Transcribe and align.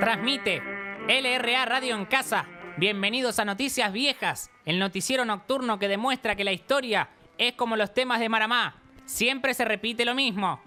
Transmite 0.00 0.62
LRA 1.08 1.66
Radio 1.66 1.94
en 1.94 2.06
Casa. 2.06 2.46
Bienvenidos 2.78 3.38
a 3.38 3.44
Noticias 3.44 3.92
Viejas, 3.92 4.50
el 4.64 4.78
noticiero 4.78 5.26
nocturno 5.26 5.78
que 5.78 5.88
demuestra 5.88 6.34
que 6.34 6.42
la 6.42 6.52
historia 6.52 7.10
es 7.36 7.52
como 7.52 7.76
los 7.76 7.92
temas 7.92 8.18
de 8.18 8.30
Maramá. 8.30 8.76
Siempre 9.04 9.52
se 9.52 9.66
repite 9.66 10.06
lo 10.06 10.14
mismo. 10.14 10.58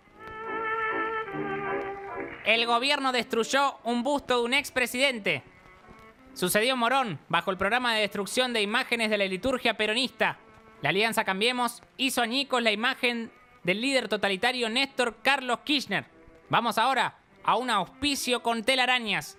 El 2.45 2.67
gobierno 2.67 3.11
destruyó 3.11 3.79
un 3.83 4.03
busto 4.03 4.37
de 4.37 4.43
un 4.43 4.53
expresidente. 4.53 5.41
Sucedió 6.35 6.77
Morón, 6.77 7.17
bajo 7.27 7.49
el 7.49 7.57
programa 7.57 7.95
de 7.95 8.01
destrucción 8.01 8.53
de 8.53 8.61
imágenes 8.61 9.09
de 9.09 9.17
la 9.17 9.25
liturgia 9.25 9.75
peronista. 9.75 10.37
La 10.83 10.89
Alianza 10.89 11.23
Cambiemos 11.23 11.81
hizo 11.97 12.21
añicos 12.21 12.61
la 12.61 12.71
imagen 12.71 13.31
del 13.63 13.81
líder 13.81 14.09
totalitario 14.09 14.69
Néstor 14.69 15.15
Carlos 15.23 15.61
Kirchner. 15.63 16.05
Vamos 16.49 16.77
ahora 16.77 17.22
a 17.43 17.55
un 17.55 17.69
auspicio 17.69 18.41
con 18.41 18.63
telarañas. 18.63 19.37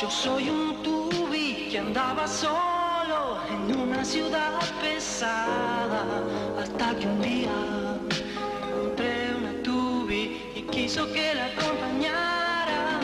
Yo 0.00 0.10
soy 0.10 0.48
un 0.48 0.82
tubi 0.82 1.68
que 1.70 1.78
andaba 1.78 2.26
solo 2.26 3.40
en 3.50 3.76
una 3.76 4.04
ciudad 4.04 4.58
pesada 4.80 6.04
hasta 6.60 6.96
que 6.96 7.06
un 7.06 7.20
día 7.20 7.50
encontré 8.68 9.34
una 9.34 9.62
tubi 9.62 10.40
y 10.54 10.62
quiso 10.70 11.12
que 11.12 11.34
la 11.34 11.46
acompañara. 11.46 13.00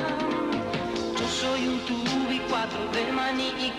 Yo 1.19 1.29
soy 1.29 1.69
un 1.69 1.81
tubi, 1.81 2.41
cuatro 2.49 2.79
de 2.93 3.13
maní 3.13 3.53
y 3.59 3.71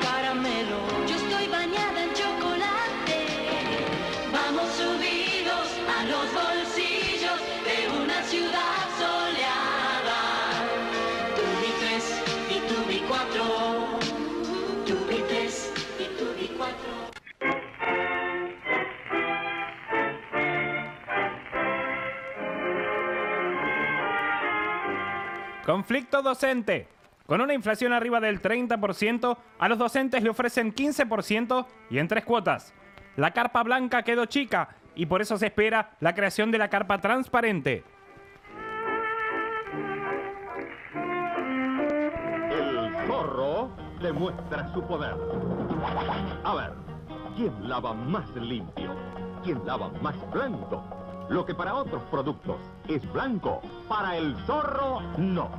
Conflicto 25.66 26.22
docente. 26.22 26.88
Con 27.26 27.42
una 27.42 27.56
inflación 27.56 27.92
arriba 27.92 28.20
del 28.20 28.40
30%, 28.40 29.38
a 29.58 29.68
los 29.68 29.80
docentes 29.80 30.22
le 30.22 30.30
ofrecen 30.30 30.76
15% 30.76 31.66
y 31.90 31.98
en 31.98 32.08
tres 32.08 32.24
cuotas. 32.24 32.72
La 33.16 33.32
carpa 33.32 33.64
blanca 33.64 34.04
quedó 34.04 34.26
chica 34.26 34.70
y 34.94 35.08
por 35.08 35.24
eso 35.24 35.38
se 35.38 35.48
espera 35.48 35.96
la 36.02 36.14
creación 36.14 36.52
de 36.52 36.60
la 36.60 36.70
carpa 36.70 37.00
transparente. 37.00 37.84
El 42.52 43.08
zorro 43.08 43.72
demuestra 44.00 44.72
su 44.72 44.86
poder. 44.86 45.16
A 46.44 46.54
ver, 46.54 46.74
¿quién 47.36 47.68
lava 47.68 47.96
más 47.96 48.30
limpio? 48.36 48.96
¿Quién 49.44 49.66
lava 49.66 49.90
más 50.00 50.16
blanco? 50.32 51.05
Lo 51.30 51.46
que 51.46 51.56
para 51.56 51.76
otros 51.76 52.04
productos 52.12 52.58
es 52.88 53.02
blanco, 53.12 53.62
para 53.88 54.18
el 54.18 54.36
zorro 54.46 55.02
no. 55.18 55.50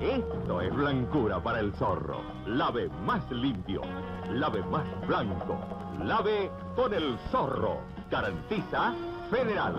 Esto 0.00 0.60
es 0.60 0.74
blancura 0.74 1.40
para 1.40 1.60
el 1.60 1.72
zorro. 1.74 2.20
Lave 2.46 2.88
más 3.04 3.28
limpio, 3.30 3.82
lave 4.30 4.62
más 4.64 4.84
blanco, 5.06 5.58
lave 6.04 6.50
con 6.76 6.92
el 6.94 7.18
zorro. 7.30 7.80
Garantiza 8.10 8.94
Federal. 9.30 9.74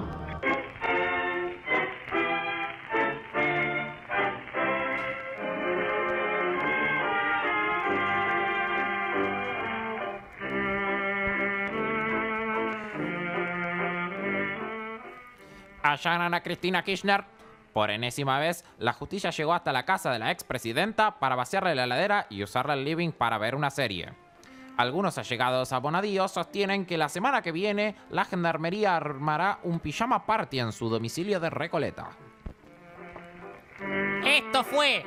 Allanan 15.87 16.33
a 16.33 16.43
Cristina 16.43 16.83
Kirchner. 16.83 17.23
Por 17.71 17.91
enésima 17.91 18.39
vez, 18.39 18.65
la 18.79 18.93
justicia 18.93 19.29
llegó 19.29 19.53
hasta 19.53 19.71
la 19.71 19.85
casa 19.85 20.11
de 20.11 20.19
la 20.19 20.31
expresidenta 20.31 21.19
para 21.19 21.35
vaciarle 21.35 21.75
la 21.75 21.85
heladera 21.85 22.27
y 22.29 22.43
usarla 22.43 22.73
el 22.73 22.83
living 22.83 23.11
para 23.11 23.37
ver 23.37 23.55
una 23.55 23.69
serie. 23.69 24.09
Algunos 24.77 25.17
allegados 25.17 25.71
a 25.71 25.79
Bonadío 25.79 26.27
sostienen 26.27 26.85
que 26.85 26.97
la 26.97 27.09
semana 27.09 27.41
que 27.41 27.51
viene 27.51 27.95
la 28.09 28.25
gendarmería 28.25 28.95
armará 28.95 29.59
un 29.63 29.79
pijama 29.79 30.25
party 30.25 30.59
en 30.59 30.71
su 30.71 30.89
domicilio 30.89 31.39
de 31.39 31.49
Recoleta. 31.49 32.09
Esto 34.25 34.63
fue 34.63 35.05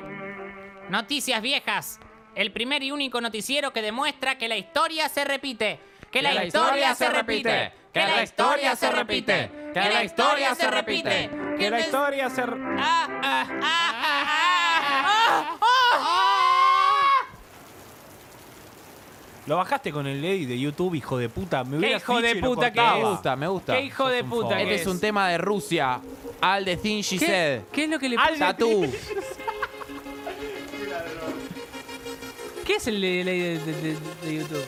Noticias 0.89 1.41
Viejas, 1.41 1.99
el 2.35 2.51
primer 2.51 2.81
y 2.83 2.91
único 2.91 3.21
noticiero 3.21 3.71
que 3.71 3.81
demuestra 3.81 4.37
que 4.37 4.47
la 4.47 4.57
historia 4.57 5.09
se 5.09 5.25
repite. 5.25 5.79
Que 6.09 6.21
la, 6.21 6.43
historia 6.43 6.95
se 6.95 7.09
repite. 7.09 7.71
Que 7.93 7.99
la 7.99 8.23
historia 8.23 8.75
se 8.75 8.91
repite. 8.91 9.60
Que 9.73 9.79
la 9.79 10.03
historia 10.03 10.55
se 10.55 10.69
repite. 10.69 11.29
Que 11.57 11.69
la 11.69 11.79
historia 11.79 12.29
se... 12.29 12.41
Ah, 12.41 13.07
ah, 13.23 13.47
ah. 13.63 14.01
Lo 19.47 19.57
bajaste 19.57 19.91
con 19.91 20.05
el 20.07 20.23
edit 20.23 20.47
de 20.47 20.59
YouTube, 20.59 20.95
hijo 20.95 21.17
de 21.17 21.27
puta. 21.27 21.63
Me 21.63 21.79
¿Qué 21.79 21.95
hijo 21.95 22.21
de 22.21 22.35
puta 22.35 22.71
que. 22.71 22.79
Me 22.81 23.03
gusta, 23.03 23.35
me 23.35 23.47
gusta. 23.47 23.73
Qué 23.75 23.81
hijo 23.81 24.07
de 24.07 24.21
un 24.21 24.29
puta 24.29 24.55
que 24.57 24.63
Este 24.63 24.75
es 24.75 24.87
un 24.87 24.99
tema 24.99 25.29
de 25.29 25.37
Rusia. 25.39 25.99
Al 26.41 26.63
de 26.63 26.77
Thin 26.77 27.01
she 27.01 27.17
said. 27.17 27.61
¿Qué 27.71 27.85
es 27.85 27.89
lo 27.89 27.97
que 27.99 28.07
le 28.09 28.17
Al- 28.17 28.37
Tatú. 28.37 28.85
¿Qué 32.65 32.75
es 32.75 32.87
el 32.87 33.01
de, 33.01 33.23
de- 33.23 33.59
de- 33.59 33.73
de- 33.73 33.97
de 34.23 34.35
YouTube? 34.35 34.65